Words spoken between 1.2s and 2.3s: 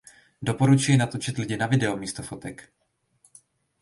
lidi na video místo